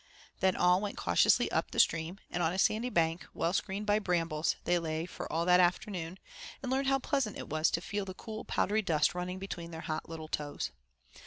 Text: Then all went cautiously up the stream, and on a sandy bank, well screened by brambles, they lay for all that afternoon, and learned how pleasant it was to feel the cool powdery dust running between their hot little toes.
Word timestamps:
Then 0.39 0.55
all 0.55 0.81
went 0.81 0.97
cautiously 0.97 1.51
up 1.51 1.69
the 1.69 1.79
stream, 1.79 2.17
and 2.31 2.41
on 2.41 2.51
a 2.53 2.57
sandy 2.57 2.89
bank, 2.89 3.27
well 3.35 3.53
screened 3.53 3.85
by 3.85 3.99
brambles, 3.99 4.55
they 4.63 4.79
lay 4.79 5.05
for 5.05 5.31
all 5.31 5.45
that 5.45 5.59
afternoon, 5.59 6.17
and 6.63 6.71
learned 6.71 6.87
how 6.87 6.97
pleasant 6.97 7.37
it 7.37 7.49
was 7.49 7.69
to 7.69 7.81
feel 7.81 8.05
the 8.05 8.15
cool 8.15 8.43
powdery 8.43 8.81
dust 8.81 9.13
running 9.13 9.37
between 9.37 9.69
their 9.69 9.81
hot 9.81 10.09
little 10.09 10.27
toes. 10.27 10.71